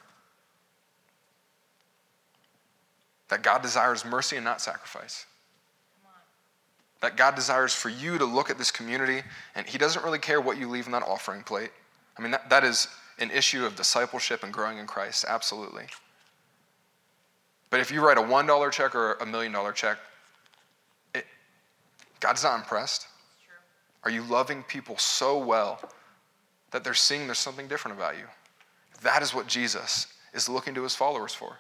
[3.29, 5.27] That God desires mercy and not sacrifice.
[7.03, 9.23] That God desires for you to look at this community,
[9.55, 11.71] and He doesn't really care what you leave in that offering plate.
[12.19, 15.85] I mean, that, that is an issue of discipleship and growing in Christ, absolutely.
[17.69, 19.99] But if you write a $1 check or a million dollar check,
[22.21, 23.07] God's not impressed.
[24.05, 25.81] Are you loving people so well
[26.71, 28.25] that they're seeing there's something different about you?
[29.03, 31.59] That is what Jesus is looking to his followers for.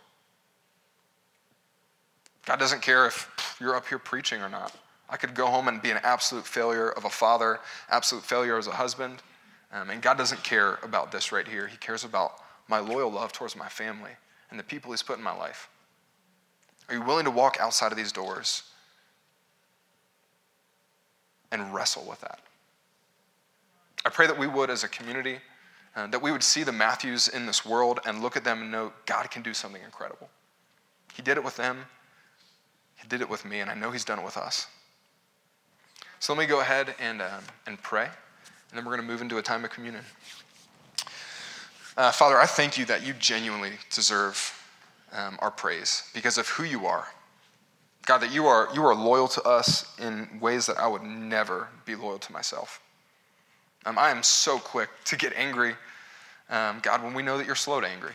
[2.46, 4.74] God doesn't care if you're up here preaching or not.
[5.08, 8.66] I could go home and be an absolute failure of a father, absolute failure as
[8.66, 9.22] a husband.
[9.72, 11.66] Um, and God doesn't care about this right here.
[11.66, 12.34] He cares about
[12.68, 14.12] my loyal love towards my family
[14.50, 15.68] and the people He's put in my life.
[16.88, 18.64] Are you willing to walk outside of these doors
[21.53, 22.40] and wrestle with that?
[24.05, 25.38] I pray that we would, as a community,
[25.94, 28.72] uh, that we would see the Matthews in this world and look at them and
[28.72, 30.28] know God can do something incredible.
[31.14, 31.84] He did it with them,
[32.96, 34.68] He did it with me, and I know He's done it with us.
[36.20, 39.22] So let me go ahead and, um, and pray, and then we're going to move
[39.22, 40.05] into a time of communion.
[41.96, 44.57] Uh, Father, I thank you that you genuinely deserve
[45.12, 47.07] um, our praise because of who you are.
[48.07, 51.68] God, that you are, you are loyal to us in ways that I would never
[51.84, 52.80] be loyal to myself.
[53.86, 55.74] Um, I am so quick to get angry,
[56.48, 58.12] um, God, when we know that you're slow to angry.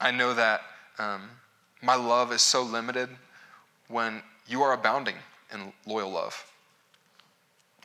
[0.00, 0.62] I know that
[0.98, 1.30] um,
[1.82, 3.08] my love is so limited
[3.88, 5.16] when you are abounding
[5.52, 6.50] in loyal love.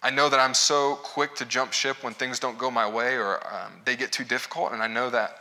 [0.02, 3.16] I know that I'm so quick to jump ship when things don't go my way
[3.16, 5.40] or um, they get too difficult, and I know that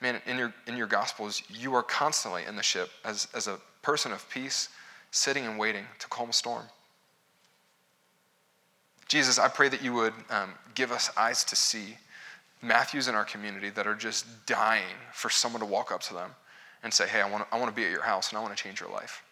[0.00, 3.58] man, in your, in your Gospels, you are constantly in the ship as, as a
[3.82, 4.68] person of peace,
[5.10, 6.64] sitting and waiting to calm a storm.
[9.08, 11.96] Jesus, I pray that you would um, give us eyes to see
[12.62, 16.30] Matthews in our community that are just dying for someone to walk up to them
[16.82, 18.42] and say, Hey, I want to, I want to be at your house and I
[18.42, 19.24] want to change your life.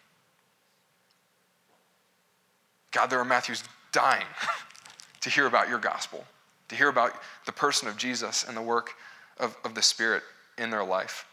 [2.91, 4.25] God, there are Matthews dying
[5.21, 6.25] to hear about your gospel,
[6.69, 7.13] to hear about
[7.45, 8.91] the person of Jesus and the work
[9.37, 10.23] of, of the Spirit
[10.57, 11.25] in their life,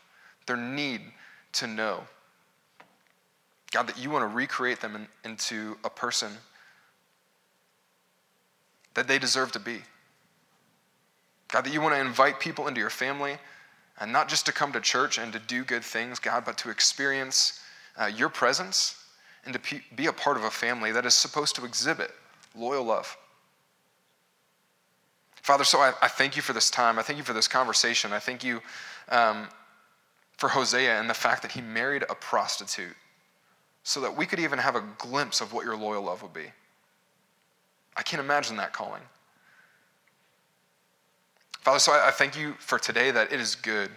[0.47, 1.01] their need
[1.53, 2.03] to know.
[3.73, 6.33] God, that you want to recreate them in, into a person
[8.95, 9.79] that they deserve to be.
[11.49, 13.39] God, that you want to invite people into your family,
[14.01, 16.71] and not just to come to church and to do good things, God, but to
[16.71, 17.61] experience
[17.97, 19.05] uh, your presence
[19.45, 22.11] and to be a part of a family that is supposed to exhibit
[22.55, 23.17] loyal love.
[25.37, 26.99] Father, so I, I thank you for this time.
[26.99, 28.13] I thank you for this conversation.
[28.13, 28.61] I thank you
[29.09, 29.47] um,
[30.37, 32.97] for Hosea and the fact that he married a prostitute
[33.87, 36.47] so that we could even have a glimpse of what your loyal love would be.
[37.97, 39.03] I can't imagine that calling.
[41.61, 43.89] Father, so I, I thank you for today that it is good.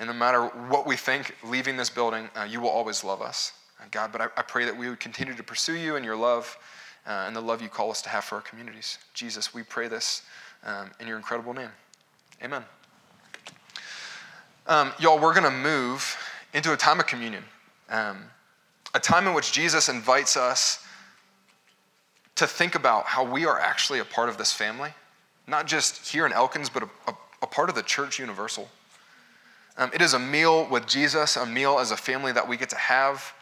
[0.00, 3.52] And no matter what we think leaving this building, uh, you will always love us.
[3.80, 6.16] Uh, God, but I, I, pray that we would continue to pursue you and your
[6.16, 6.58] love
[7.06, 8.98] uh, and the love you call us to have for our communities.
[9.14, 10.22] Jesus, we pray this
[10.66, 11.70] um, in your incredible name.
[12.42, 12.64] Amen.
[14.66, 16.16] Um, y'all, we're going to move
[16.52, 17.44] into a time of communion,
[17.90, 18.24] um,
[18.94, 20.84] a time in which Jesus invites us
[22.36, 24.92] to think about how we are actually a part of this family
[25.50, 28.68] not just here in Elkins, but a, a, a part of the church universal.
[29.76, 32.70] Um, it is a meal with Jesus, a meal as a family that we get
[32.70, 33.34] to have,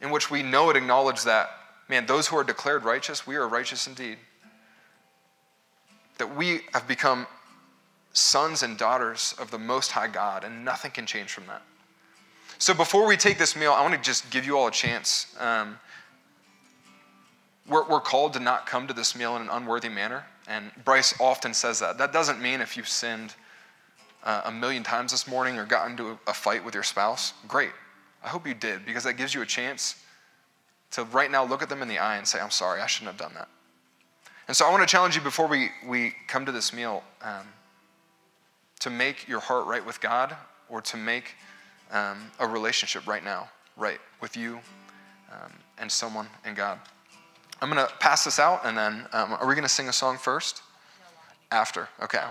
[0.00, 1.50] in which we know and acknowledge that,
[1.88, 4.18] man, those who are declared righteous, we are righteous indeed.
[6.18, 7.26] That we have become
[8.12, 11.62] sons and daughters of the Most High God, and nothing can change from that.
[12.62, 15.34] So before we take this meal, I want to just give you all a chance.
[15.40, 15.80] Um,
[17.68, 21.12] we're, we're called to not come to this meal in an unworthy manner, and Bryce
[21.20, 21.98] often says that.
[21.98, 23.34] That doesn't mean if you've sinned
[24.22, 27.32] uh, a million times this morning or got into a, a fight with your spouse,
[27.48, 27.72] great.
[28.22, 29.96] I hope you did, because that gives you a chance
[30.92, 33.10] to right now look at them in the eye and say, I'm sorry, I shouldn't
[33.10, 33.48] have done that.
[34.46, 37.48] And so I want to challenge you before we, we come to this meal um,
[38.78, 40.36] to make your heart right with God
[40.68, 41.34] or to make
[41.92, 44.60] um, a relationship right now right with you
[45.32, 46.78] um, and someone and God.
[47.60, 49.92] I'm going to pass this out, and then um, are we going to sing a
[49.92, 50.62] song first?
[51.52, 51.88] After.
[52.02, 52.22] Okay.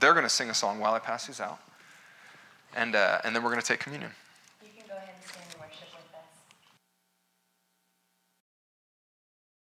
[0.00, 1.58] They're going to sing a song while I pass these out.
[2.74, 4.10] And, uh, and then we're going to take communion.